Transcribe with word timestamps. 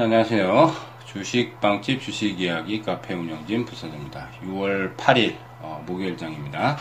네, 0.00 0.04
안녕하세요. 0.04 0.72
주식빵집 1.04 2.00
주식이야기 2.00 2.80
카페 2.80 3.12
운영진 3.12 3.66
부사장입니다. 3.66 4.28
6월 4.46 4.96
8일 4.96 5.36
어, 5.60 5.84
목요일장입니다. 5.86 6.78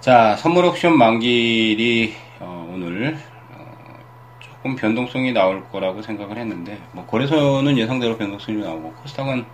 자, 0.00 0.34
선물 0.34 0.64
옵션 0.64 0.98
만기일이 0.98 2.12
어, 2.40 2.68
오늘 2.74 3.16
어, 3.52 3.98
조금 4.40 4.74
변동성이 4.74 5.32
나올 5.32 5.64
거라고 5.70 6.02
생각을 6.02 6.36
했는데 6.36 6.80
뭐 6.90 7.06
거래소는 7.06 7.78
예상대로 7.78 8.18
변동성이 8.18 8.64
나오고 8.64 8.94
코스닥은 8.94 9.44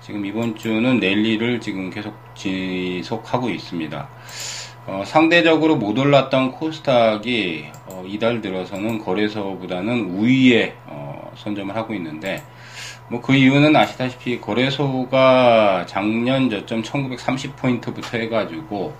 지금 0.00 0.24
이번 0.24 0.54
주는 0.54 1.00
랠리를 1.00 1.60
지금 1.60 1.90
계속 1.90 2.14
지속하고 2.36 3.50
있습니다. 3.50 4.08
어, 4.86 5.02
상대적으로 5.04 5.74
못 5.74 5.98
올랐던 5.98 6.52
코스닥이 6.52 7.64
어, 7.96 8.04
이달 8.06 8.42
들어서는 8.42 8.98
거래소보다는 8.98 10.10
우위에 10.10 10.74
어, 10.86 11.32
선점을 11.36 11.74
하고 11.74 11.94
있는데 11.94 12.42
뭐 13.08 13.20
그 13.20 13.34
이유는 13.34 13.74
아시다시피 13.74 14.40
거래소가 14.40 15.86
작년 15.86 16.50
저점 16.50 16.82
1930포인트부터 16.82 18.18
해가지고 18.18 18.94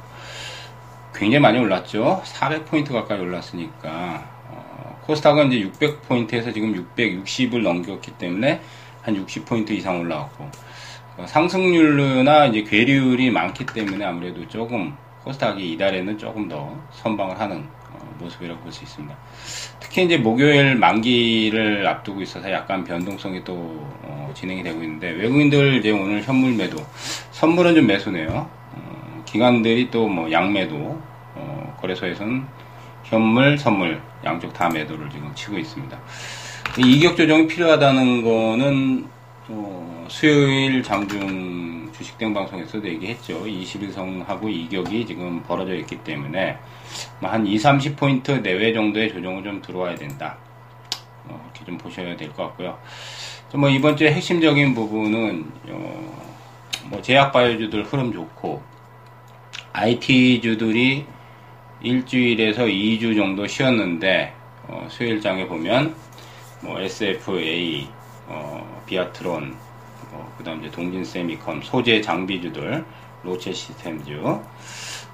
굉장히 1.14 1.40
많이 1.40 1.59
올랐죠. 1.59 2.23
400포인트 2.24 2.92
가까이 2.92 3.18
올랐으니까 3.18 4.28
어, 4.48 5.01
코스닥은 5.06 5.52
이제 5.52 5.68
600포인트에서 5.68 6.54
지금 6.54 6.74
660을 6.96 7.62
넘겼기 7.62 8.12
때문에 8.12 8.60
한 9.02 9.26
60포인트 9.26 9.71
이상 9.71 10.01
올라왔고 10.01 10.51
어, 11.16 11.26
상승률이나 11.26 12.46
이제 12.46 12.62
괴리율이 12.62 13.30
많기 13.30 13.66
때문에 13.66 14.04
아무래도 14.04 14.46
조금 14.49 14.95
코스닥이 15.24 15.73
이달에는 15.73 16.18
조금 16.18 16.49
더 16.49 16.76
선방을 16.93 17.40
하는 17.40 17.66
어, 17.85 17.85
모습이라고 18.18 18.60
볼 18.60 18.72
수 18.72 18.84
있습니다. 18.84 19.14
특히 19.80 20.04
이제 20.04 20.16
목요일 20.16 20.76
만기를 20.76 21.86
앞두고 21.86 22.22
있어서 22.22 22.50
약간 22.50 22.84
변동성이 22.84 23.42
또 23.45 23.54
어, 24.02 24.30
진행이 24.34 24.62
되고 24.62 24.82
있는데 24.82 25.10
외국인들 25.10 25.74
이제 25.76 25.90
오늘 25.90 26.22
현물 26.22 26.52
매도, 26.54 26.76
선물은 27.32 27.74
좀 27.74 27.87
매수네요. 27.87 28.28
어, 28.72 29.22
기관들이 29.26 29.90
또 29.90 30.09
뭐 30.09 30.30
양매도, 30.30 31.00
어, 31.34 31.76
거래소에서는 31.80 32.44
현물, 33.04 33.56
선물 33.59 34.00
양쪽 34.24 34.52
다 34.52 34.68
매도를 34.68 35.09
지금 35.10 35.32
치고 35.34 35.59
있습니다. 35.59 35.98
이격 36.78 37.16
조정이 37.16 37.46
필요하다는 37.46 38.22
거는 38.22 39.06
어, 39.49 40.07
수요일 40.09 40.83
장중 40.83 41.93
주식등 41.93 42.35
방송에서도 42.35 42.87
얘기했죠. 42.89 43.45
21성하고 43.45 44.51
이격이 44.51 45.07
지금 45.07 45.43
벌어져 45.45 45.75
있기 45.77 45.97
때문에 45.99 46.59
뭐한 47.21 47.47
2, 47.47 47.57
30포인트 47.57 48.43
내외 48.43 48.73
정도의 48.73 49.13
조정을 49.13 49.45
좀 49.45 49.63
들어와야 49.63 49.95
된다. 49.95 50.37
어, 51.24 51.41
이렇게 51.45 51.65
좀 51.65 51.79
보셔야 51.79 52.17
될 52.17 52.30
것 52.33 52.43
같고요. 52.49 52.79
뭐 53.55 53.69
이번 53.71 53.97
주에 53.97 54.13
핵심적인 54.13 54.74
부분은 54.74 55.51
어, 55.69 56.27
뭐 56.87 57.01
제약바이오주들 57.01 57.85
흐름 57.85 58.13
좋고 58.13 58.63
IT주들이 59.73 61.07
일주일에서 61.83 62.65
2주 62.65 63.17
정도 63.17 63.47
쉬었는데 63.47 64.34
어, 64.65 64.87
수요일장에 64.91 65.47
보면 65.47 65.94
뭐 66.61 66.81
SFA, 66.81 67.89
어, 68.27 68.82
비아트론, 68.87 69.56
어, 70.12 70.34
그 70.37 70.44
다음 70.44 70.60
이제 70.60 70.71
동진 70.71 71.05
세미컴, 71.05 71.62
소재 71.62 72.00
장비주들, 72.00 72.84
로체 73.23 73.53
시스템주, 73.53 74.41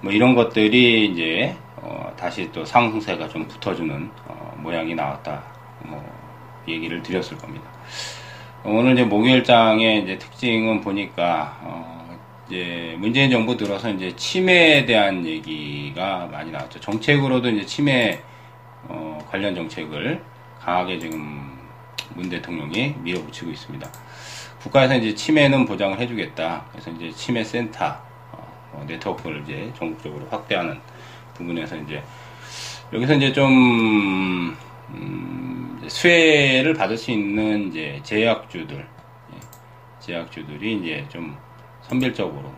뭐 0.01 0.13
이런 0.13 0.35
것들이 0.35 1.07
이제, 1.07 1.57
어, 1.77 2.13
다시 2.17 2.51
또 2.53 2.65
상승세가 2.65 3.29
좀 3.29 3.47
붙어주는, 3.47 4.11
어, 4.27 4.55
모양이 4.59 4.95
나왔다. 4.95 5.43
뭐, 5.85 6.03
얘기를 6.69 7.03
드렸을 7.03 7.37
겁니다. 7.39 7.65
오늘 8.65 8.93
이제 8.93 9.05
목요일장의 9.05 10.03
이제 10.03 10.19
특징은 10.19 10.81
보니까, 10.81 11.59
어, 11.63 12.19
이제 12.49 12.95
문재인 12.99 13.31
정부 13.31 13.57
들어서 13.57 13.91
이제 13.91 14.15
치매에 14.15 14.85
대한 14.85 15.25
얘기가 15.25 16.29
많이 16.31 16.51
나왔죠. 16.51 16.81
정책으로도 16.81 17.49
이제 17.51 17.67
치매, 17.67 18.21
어, 18.89 19.19
관련 19.31 19.55
정책을 19.55 20.23
강하게 20.61 20.99
지금 20.99 21.52
문 22.15 22.29
대통령이 22.29 22.95
밀어붙이고 22.99 23.51
있습니다. 23.51 23.91
국가에서 24.63 24.97
이제 24.97 25.15
치매는 25.15 25.65
보장을 25.67 25.99
해주겠다. 25.99 26.67
그래서 26.71 26.91
이제 26.93 27.11
치매 27.11 27.43
센터 27.43 27.87
어, 28.33 28.73
어, 28.73 28.85
네트워크를 28.87 29.43
이제 29.43 29.73
전국적으로 29.77 30.27
확대하는 30.31 30.81
부분에서 31.35 31.77
이제 31.79 32.03
여기서 32.93 33.15
이제 33.15 33.33
좀 33.33 34.57
음, 34.91 35.83
수혜를 35.87 36.75
받을 36.75 36.97
수 36.97 37.11
있는 37.11 37.69
이제 37.69 37.99
제약주들, 38.03 38.77
예, 38.77 39.41
제약주들이 40.01 40.77
이제 40.77 41.05
좀 41.09 41.37
선별적으로 41.83 42.53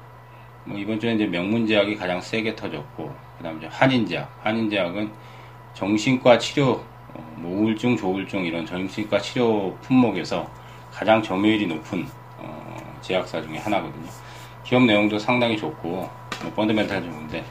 뭐 0.65 0.79
이번 0.79 0.99
주에 0.99 1.15
이제 1.15 1.27
명문제약이 1.27 1.97
가장 1.97 2.21
세게 2.21 2.57
터졌고 2.57 3.15
그다음 3.39 3.59
이제 3.59 3.67
한인제약, 3.67 4.41
한인제약은 4.43 5.11
정신과 5.75 6.39
치료, 6.39 6.73
어, 6.73 6.85
뭐 7.45 7.61
우울증, 7.61 7.95
조울증 7.95 8.43
이런 8.47 8.65
정신과 8.65 9.21
치료 9.21 9.77
품목에서 9.83 10.49
가장 10.91 11.23
점유율이 11.23 11.67
높은 11.67 12.07
어, 12.39 12.99
제약사 13.03 13.43
중에 13.43 13.59
하나거든요. 13.59 14.07
기업 14.65 14.85
내용도 14.85 15.19
상당히 15.19 15.55
좋고 15.59 15.89
뭐 16.43 16.53
펀드멘탈 16.57 17.03
좋은데 17.03 17.45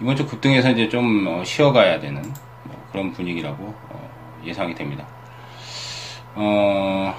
이번 0.00 0.14
주 0.14 0.24
급등해서 0.24 0.70
이제 0.70 0.88
좀 0.88 1.26
어, 1.26 1.42
쉬어가야 1.42 1.98
되는 1.98 2.22
뭐 2.62 2.88
그런 2.92 3.12
분위기라고 3.12 3.64
어, 3.64 4.40
예상이 4.44 4.72
됩니다. 4.72 5.04
어, 6.36 7.12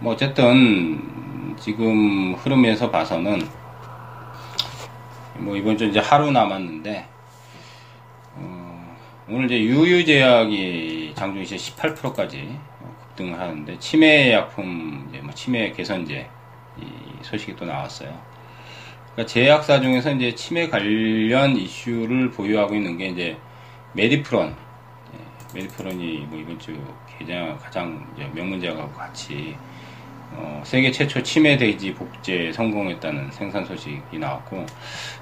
뭐 0.00 0.14
어쨌든 0.14 1.54
지금 1.60 2.34
흐름에서 2.34 2.90
봐서는 2.90 3.40
뭐 5.38 5.56
이번 5.56 5.78
주 5.78 5.84
이제 5.84 6.00
하루 6.00 6.32
남았는데 6.32 7.06
어, 8.34 8.96
오늘 9.28 9.44
이제 9.44 9.60
유유제약이 9.60 11.01
장중 11.22 11.42
이제 11.42 11.54
18%까지 11.54 12.58
급등을 13.14 13.38
하는데 13.38 13.78
치매 13.78 14.32
약품 14.32 15.06
이제 15.08 15.20
뭐 15.20 15.32
치매 15.32 15.70
개선제 15.70 16.28
이 16.80 16.84
소식이 17.22 17.54
또 17.54 17.64
나왔어요. 17.64 18.12
그러니까 19.12 19.32
제약사 19.32 19.80
중에서 19.80 20.10
이제 20.14 20.34
치매 20.34 20.68
관련 20.68 21.56
이슈를 21.56 22.32
보유하고 22.32 22.74
있는 22.74 22.96
게 22.96 23.06
이제 23.06 23.36
메디프론, 23.92 24.56
예, 25.14 25.54
메디프론이 25.54 26.26
뭐 26.28 26.40
이번 26.40 26.58
주 26.58 26.76
가장 27.16 27.56
가장 27.56 28.04
명문제약하고 28.34 28.92
같이 28.92 29.54
어, 30.32 30.60
세계 30.64 30.90
최초 30.90 31.22
치매 31.22 31.56
돼지 31.56 31.94
복제 31.94 32.50
성공했다는 32.52 33.30
생산 33.30 33.64
소식이 33.64 34.18
나왔고 34.18 34.66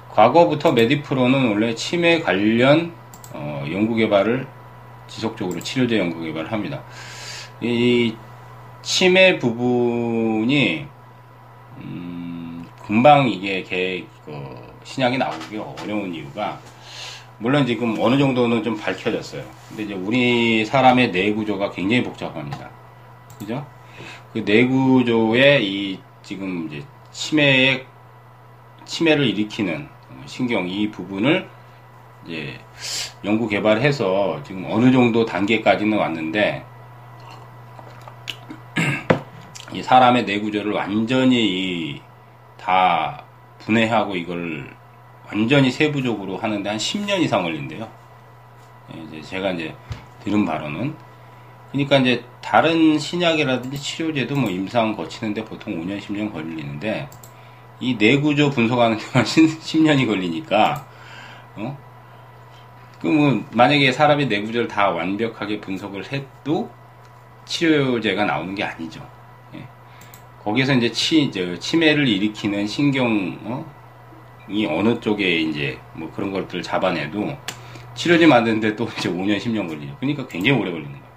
과거부터 0.09 0.71
메디프론은 0.71 1.49
원래 1.49 1.75
치매 1.75 2.21
관련 2.21 2.91
어, 3.33 3.63
연구 3.69 3.93
개발을 3.95 4.47
지속적으로 5.11 5.59
치료제 5.59 5.99
연구 5.99 6.21
개발을 6.21 6.51
합니다. 6.51 6.81
이 7.61 8.15
치매 8.81 9.37
부분이 9.37 10.85
음, 11.77 12.65
금방 12.85 13.27
이게 13.29 13.61
개, 13.63 14.03
그 14.25 14.33
신약이 14.83 15.17
나오기 15.17 15.57
어려운 15.57 16.13
이유가 16.15 16.59
물론 17.37 17.65
지금 17.65 17.95
어느 17.99 18.17
정도는 18.17 18.63
좀 18.63 18.77
밝혀졌어요. 18.77 19.43
근데 19.69 19.83
이제 19.83 19.93
우리 19.93 20.65
사람의 20.65 21.11
뇌 21.11 21.33
구조가 21.33 21.71
굉장히 21.71 22.03
복잡합니다. 22.03 22.69
그죠? 23.37 23.65
그 24.33 24.45
뇌 24.45 24.65
구조에 24.65 25.59
이 25.61 25.99
지금 26.23 26.67
이제 26.67 26.83
치매에 27.11 27.85
치매를 28.85 29.25
일으키는 29.25 29.87
신경 30.25 30.67
이 30.67 30.89
부분을 30.89 31.49
이제 32.25 32.59
연구 33.23 33.47
개발해서 33.47 34.41
지금 34.43 34.65
어느 34.69 34.91
정도 34.91 35.25
단계까지는 35.25 35.97
왔는데 35.97 36.65
이 39.73 39.81
사람의 39.81 40.25
뇌구조를 40.25 40.73
완전히 40.73 42.01
다 42.59 43.23
분해하고 43.59 44.15
이걸 44.15 44.75
완전히 45.27 45.71
세부적으로 45.71 46.37
하는데 46.37 46.69
한 46.69 46.77
10년 46.77 47.21
이상 47.21 47.43
걸린대요. 47.43 47.87
예, 48.93 49.01
이제 49.03 49.21
제가 49.21 49.51
이제 49.51 49.73
들은 50.23 50.45
바로는 50.45 50.93
그러니까 51.71 51.97
이제 51.97 52.23
다른 52.41 52.99
신약이라든지 52.99 53.77
치료제도 53.77 54.35
뭐 54.35 54.49
임상 54.49 54.95
거치는데 54.95 55.45
보통 55.45 55.81
5년 55.81 55.99
10년 56.01 56.31
걸리는데 56.33 57.07
이 57.79 57.95
뇌구조 57.95 58.49
분석하는 58.49 58.97
데만 58.99 59.25
10년이 59.25 60.05
걸리니까 60.05 60.85
어? 61.55 61.77
그뭐 63.01 63.43
만약에 63.51 63.91
사람의 63.91 64.27
뇌구조를 64.27 64.67
다 64.67 64.89
완벽하게 64.89 65.59
분석을 65.59 66.11
해도 66.11 66.69
치료제가 67.45 68.25
나오는 68.25 68.53
게 68.55 68.63
아니죠. 68.63 69.01
거기서 70.43 70.73
이제 70.73 70.91
치, 70.91 71.29
저, 71.31 71.57
치매를 71.57 72.07
일으키는 72.07 72.65
신경이 72.65 73.37
어? 73.43 73.65
어느 74.69 74.99
쪽에 74.99 75.39
이제 75.39 75.77
뭐 75.93 76.11
그런 76.11 76.31
것들을 76.31 76.63
잡아내도 76.63 77.37
치료제 77.93 78.25
만드는데 78.25 78.75
또 78.75 78.87
이제 78.97 79.09
5년, 79.09 79.37
10년 79.37 79.67
걸리죠. 79.67 79.95
그러니까 79.99 80.27
굉장히 80.27 80.59
오래 80.59 80.71
걸리는 80.71 80.91
거예요. 80.91 81.11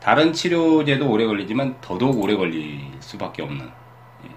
다른 0.00 0.32
치료제도 0.32 1.08
오래 1.08 1.24
걸리지만 1.24 1.76
더더욱 1.80 2.20
오래 2.22 2.34
걸릴 2.34 2.80
수밖에 3.00 3.42
없는. 3.42 3.64
예. 3.66 4.30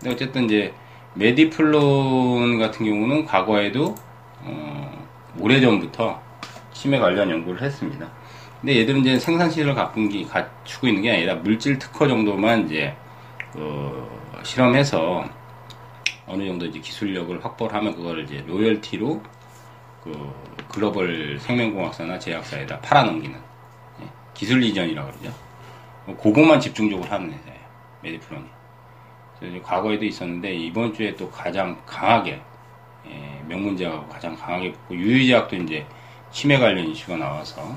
근데 0.00 0.14
어쨌든 0.14 0.44
이제 0.44 0.74
메디플론 1.14 2.58
같은 2.58 2.84
경우는 2.84 3.24
과거에도 3.24 3.94
어, 4.42 4.85
오래전부터 5.40 6.20
치매 6.72 6.98
관련 6.98 7.30
연구를 7.30 7.62
했습니다. 7.62 8.08
근데 8.60 8.80
얘들은 8.80 9.00
이제 9.00 9.18
생산시설을 9.18 9.74
갖춘 9.74 10.26
갖추고 10.26 10.88
있는 10.88 11.02
게 11.02 11.12
아니라 11.12 11.34
물질 11.36 11.78
특허 11.78 12.08
정도만 12.08 12.66
이제 12.66 12.94
그 13.52 14.08
실험해서 14.42 15.24
어느 16.26 16.46
정도 16.46 16.66
이제 16.66 16.80
기술력을 16.80 17.44
확보를 17.44 17.74
하면 17.76 17.94
그걸 17.94 18.24
이제 18.24 18.44
로열티로 18.46 19.22
그 20.02 20.34
글로벌 20.68 21.38
생명공학사나 21.40 22.18
제약사에다 22.18 22.80
팔아넘기는 22.80 23.38
예, 24.02 24.04
기술 24.34 24.62
이전이라고 24.62 25.10
그러죠. 25.10 25.34
그것만 26.22 26.60
집중적으로 26.60 27.08
하는 27.08 27.32
회사예요. 27.32 27.60
메디플론이. 28.02 28.46
그래서 29.38 29.62
과거에도 29.62 30.04
있었는데 30.04 30.54
이번 30.54 30.94
주에 30.94 31.14
또 31.16 31.30
가장 31.30 31.80
강하게 31.86 32.32
예, 32.32 32.42
명문제하고 33.48 34.06
가장 34.08 34.36
강하게 34.36 34.72
붙고 34.72 34.94
유유제약도 34.96 35.56
이제 35.56 35.86
치매 36.30 36.58
관련 36.58 36.88
이슈가 36.88 37.16
나와서 37.16 37.76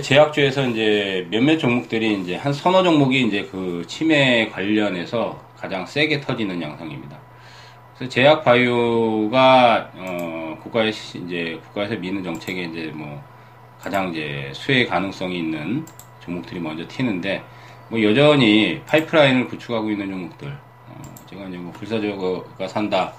제약주에서 0.00 0.68
이제 0.68 1.26
몇몇 1.30 1.58
종목들이 1.58 2.20
이제 2.20 2.36
한 2.36 2.52
서너 2.52 2.82
종목이 2.82 3.26
이제 3.26 3.48
그 3.50 3.84
치매 3.86 4.48
관련해서 4.48 5.38
가장 5.56 5.84
세게 5.84 6.20
터지는 6.20 6.60
양상입니다. 6.62 7.16
그래서 7.94 8.10
제약 8.10 8.42
바이오가 8.42 9.90
어 9.94 10.58
국가에 10.62 10.88
이제 10.88 11.60
국가에서 11.66 11.94
미는 11.96 12.24
정책에 12.24 12.62
이제 12.62 12.90
뭐 12.94 13.22
가장 13.78 14.10
이제 14.10 14.50
수혜 14.54 14.86
가능성이 14.86 15.38
있는 15.38 15.86
종목들이 16.24 16.58
먼저 16.58 16.88
튀는데 16.88 17.42
뭐 17.88 18.02
여전히 18.02 18.80
파이프라인을 18.86 19.48
구축하고 19.48 19.90
있는 19.90 20.08
종목들 20.08 20.48
어 20.48 21.14
제가 21.28 21.44
이제 21.44 21.58
뭐 21.58 21.70
불사조가 21.72 22.66
산다 22.66 23.12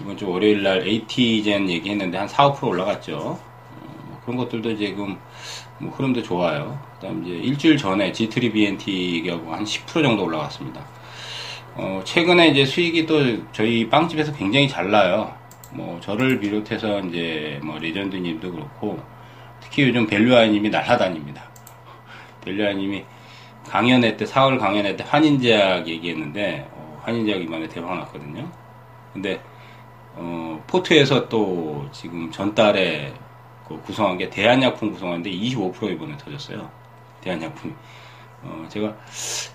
이번 0.00 0.16
주 0.16 0.28
월요일 0.28 0.62
날 0.62 0.86
AT젠 0.86 1.68
얘기했는데 1.68 2.18
한 2.18 2.28
4, 2.28 2.52
5% 2.52 2.68
올라갔죠. 2.68 3.16
어, 3.18 3.38
뭐 4.06 4.20
그런 4.24 4.36
것들도 4.36 4.76
지금 4.76 5.18
뭐 5.78 5.92
흐름도 5.92 6.22
좋아요. 6.22 6.78
그다음 6.94 7.24
이제 7.24 7.34
일주일 7.36 7.76
전에 7.76 8.12
G3BNT하고 8.12 9.48
한10% 9.48 10.02
정도 10.02 10.24
올라갔습니다. 10.24 10.84
어, 11.74 12.00
최근에 12.04 12.48
이제 12.48 12.64
수익이 12.64 13.06
또 13.06 13.20
저희 13.52 13.88
빵집에서 13.88 14.32
굉장히 14.34 14.68
잘 14.68 14.90
나요. 14.90 15.32
뭐 15.72 15.98
저를 16.00 16.40
비롯해서 16.40 17.00
이제 17.00 17.60
뭐 17.62 17.78
레전드님도 17.78 18.52
그렇고 18.52 19.00
특히 19.60 19.82
요즘 19.84 20.06
벨류아님이 20.06 20.70
날아다닙니다. 20.70 21.42
벨류아님이 22.44 23.04
강연회 23.68 24.16
때 24.16 24.24
4월 24.24 24.58
강연회 24.58 24.96
때 24.96 25.04
환인제약 25.06 25.86
얘기했는데 25.88 26.68
어, 26.72 27.02
환인제약 27.04 27.42
이번에 27.42 27.68
대박 27.68 27.96
났거든요. 27.96 28.48
근데 29.12 29.40
어, 30.14 30.62
포트에서 30.66 31.28
또 31.28 31.88
지금 31.92 32.30
전달에 32.30 33.14
그 33.66 33.80
구성한 33.82 34.18
게 34.18 34.30
대한약품 34.30 34.90
구성하는데 34.92 35.30
25% 35.30 35.92
이번에 35.92 36.16
터졌어요. 36.16 36.72
대한약품이. 37.20 37.74
어, 38.42 38.66
제가, 38.68 38.96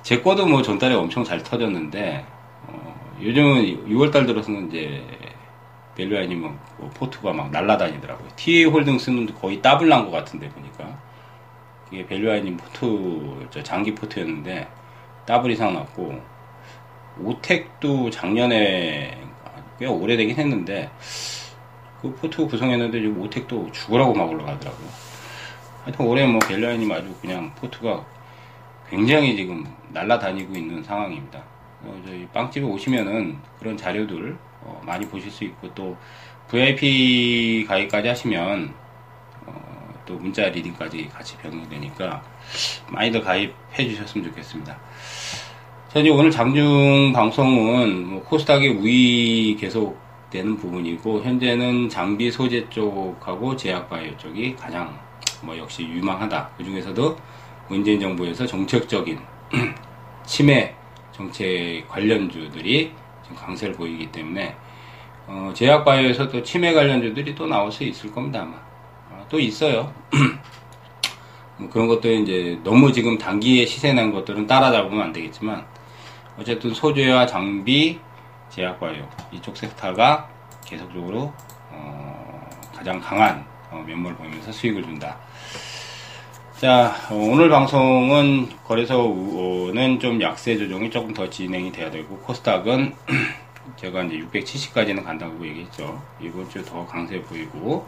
제 0.04 0.22
거도 0.22 0.46
뭐 0.46 0.62
전달에 0.62 0.94
엄청 0.96 1.24
잘 1.24 1.42
터졌는데, 1.44 2.26
어, 2.68 3.16
요즘은 3.22 3.88
6월달 3.88 4.28
들어서는 4.28 4.68
이제, 4.68 5.04
밸류라인이 5.96 6.36
뭐, 6.36 6.58
뭐, 6.78 6.90
포트가 6.92 7.34
막 7.34 7.52
날라다니더라고요. 7.52 8.30
TA 8.36 8.66
홀딩스는 8.66 9.34
거의 9.36 9.62
더블 9.62 9.90
난 9.90 10.06
것 10.06 10.12
같은데, 10.12 10.50
보니까. 10.50 11.02
이게 11.92 12.06
밸류라인이 12.06 12.58
포트, 12.58 13.48
저 13.52 13.64
장기 13.64 13.94
포트였는데, 13.96 14.68
더블 15.26 15.52
이상 15.52 15.74
났고, 15.74 16.22
오텍도 17.20 18.10
작년에 18.10 19.23
꽤 19.84 19.88
오래되긴 19.88 20.38
했는데, 20.38 20.90
그 22.02 22.16
포트 22.16 22.48
구성했는데 22.48 23.02
지금 23.02 23.20
오텍도 23.20 23.70
죽으라고 23.74 24.14
막 24.14 24.30
올라가더라고요. 24.30 24.88
하여튼 25.84 26.06
올해 26.06 26.26
뭐 26.26 26.40
밸류라인이 26.40 26.90
아주 26.94 27.14
그냥 27.22 27.54
포트가 27.56 28.06
굉장히 28.90 29.36
지금 29.36 29.66
날라다니고 29.90 30.56
있는 30.56 30.82
상황입니다. 30.84 31.44
어, 31.82 32.02
저희 32.06 32.26
빵집에 32.28 32.66
오시면은 32.66 33.38
그런 33.60 33.76
자료들 33.76 34.38
어, 34.62 34.82
많이 34.86 35.06
보실 35.06 35.30
수 35.30 35.44
있고 35.44 35.74
또 35.74 35.98
VIP 36.48 37.66
가입까지 37.68 38.08
하시면 38.08 38.74
어, 39.48 39.94
또 40.06 40.16
문자 40.16 40.48
리딩까지 40.48 41.10
같이 41.10 41.36
병행되니까 41.40 42.24
많이들 42.88 43.22
가입해 43.22 43.90
주셨으면 43.90 44.30
좋겠습니다. 44.30 44.78
자, 45.94 46.00
이제 46.00 46.10
오늘 46.10 46.31
장중 46.31 47.13
방송은 47.13 48.07
뭐 48.07 48.24
코스닥의 48.24 48.78
우위 48.78 49.56
계속 49.56 49.95
되는 50.31 50.57
부분이고 50.57 51.22
현재는 51.22 51.88
장비 51.88 52.31
소재 52.31 52.68
쪽하고 52.68 53.56
제약바이오 53.56 54.18
쪽이 54.18 54.56
가장 54.56 55.00
뭐 55.44 55.56
역시 55.56 55.84
유망하다. 55.84 56.50
그 56.57 56.63
중에서도 56.63 57.16
문재인 57.68 58.00
정부에서 58.00 58.44
정책적인 58.44 59.19
치매 60.25 60.74
정책 61.12 61.88
관련주들이 61.88 62.92
지금 63.22 63.38
강세를 63.38 63.75
보이기 63.75 64.12
때문에 64.12 64.56
어, 65.28 65.51
제약바이오에서 65.54 66.28
또 66.28 66.42
치매 66.42 66.74
관련주들이 66.74 67.36
또 67.36 67.46
나올 67.46 67.72
수 67.72 67.84
있을 67.84 68.12
겁니다 68.12 68.42
아마 68.42 68.56
어, 69.12 69.24
또 69.30 69.39
있어요. 69.39 69.94
뭐 71.57 71.69
그런 71.69 71.88
것들 71.88 72.24
이제 72.24 72.60
너무 72.63 72.92
지금 72.92 73.16
단기에 73.16 73.68
시세 73.68 73.94
난 73.94 74.12
것들은 74.12 74.48
따라잡으면 74.48 75.00
안 75.00 75.13
되겠지만 75.13 75.72
어쨌든 76.38 76.74
소재와 76.74 77.26
장비 77.26 78.00
제약바이오 78.50 79.08
이쪽 79.32 79.56
섹터가 79.58 80.30
계속적으로 80.66 81.34
어, 81.72 82.50
가장 82.76 83.00
강한 83.00 83.46
어, 83.72 83.84
면모를 83.88 84.16
보이면서 84.18 84.52
수익을 84.52 84.84
준다. 84.84 85.18
자 86.58 86.94
어, 87.10 87.16
오늘 87.16 87.50
방송은 87.50 88.50
거래소는 88.63 90.00
좀 90.00 90.22
약세 90.22 90.58
조정이 90.58 90.90
조금 90.90 91.13
더 91.13 91.30
진행이 91.30 91.72
돼야 91.72 91.90
되고 91.92 92.18
코스닥은 92.20 92.96
제가 93.78 94.04
이제 94.04 94.18
670까지는 94.18 95.04
간다고 95.04 95.46
얘기했죠. 95.48 96.02
이번 96.22 96.50
주 96.50 96.63
더 96.63 96.86
강세 96.86 97.22
보이고 97.22 97.88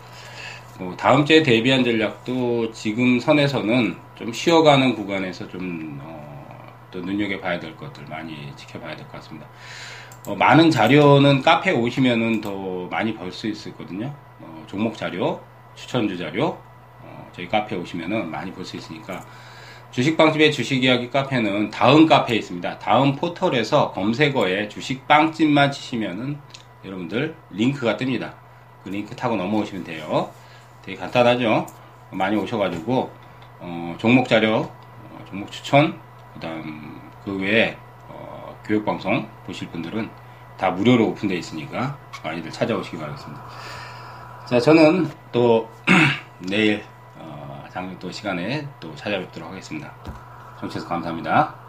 뭐 0.80 0.96
다음 0.98 1.24
주에 1.25 1.42
대비한 1.42 1.84
전략도 1.84 2.72
지금 2.74 3.20
선에서는 3.20 3.96
좀 4.16 4.34
쉬어가는 4.34 4.96
구간에서 4.96 5.48
좀 5.48 6.00
어, 6.04 6.35
또 6.92 7.01
눈여겨봐야 7.01 7.60
될 7.60 7.75
것들 7.77 8.06
많이 8.10 8.51
지켜봐야 8.56 8.96
될 8.96 9.06
것 9.08 9.13
같습니다. 9.13 9.48
어, 10.27 10.36
많은 10.36 10.72
자료는 10.72 11.42
카페에 11.42 11.74
오시면은 11.74 12.42
더 12.42 12.88
많이 12.89 13.13
볼 13.13 13.32
수 13.32 13.48
있거든요. 13.48 14.13
어, 14.39 14.63
종목 14.68 14.98
자료, 14.98 15.39
추천주 15.75 16.18
자료, 16.18 16.58
어, 17.01 17.30
저희 17.32 17.48
카페에 17.48 17.77
오시면은 17.77 18.30
많이 18.32 18.51
볼 18.51 18.65
수 18.65 18.77
있으니까 18.77 19.24
주식빵집의 19.92 20.51
주식이야기 20.51 21.10
카페는 21.10 21.70
다음 21.70 22.06
카페에 22.06 22.38
있습니다. 22.38 22.80
다음 22.80 23.15
포털에서 23.15 23.92
검색어에 23.92 24.68
주식빵집만 24.68 25.72
치시면은 25.72 26.38
여러분들 26.84 27.36
링크가 27.51 27.96
뜹니다. 27.98 28.34
그 28.84 28.89
링크 28.89 29.15
타고 29.15 29.36
넘어오시면 29.36 29.84
돼요. 29.84 30.30
되게 30.82 30.98
간단하죠? 30.98 31.65
많이 32.12 32.36
오셔가지고 32.36 33.12
어, 33.60 33.96
종목 33.98 34.27
자료, 34.27 34.58
어, 34.58 35.25
종목 35.30 35.51
추천, 35.51 36.00
그다음 36.36 37.01
그 37.24 37.36
외에 37.38 37.77
교육 38.65 38.84
방송 38.84 39.27
보실 39.46 39.70
분들은 39.70 40.10
다 40.58 40.72
무료로 40.72 41.10
오픈되어 41.10 41.38
있으니까 41.38 41.98
많이들 42.24 42.51
찾아오시기 42.51 42.98
바라겠습니다. 42.98 43.44
자, 44.48 44.60
저는 44.60 45.10
또 45.32 45.70
내일 46.39 46.84
어, 47.18 47.65
장또 47.72 48.12
시간에 48.12 48.68
또 48.80 48.96
찾아뵙도록 48.96 49.50
하겠습니다. 49.50 49.94
청취해서 50.60 50.88
감사합니다. 50.88 51.64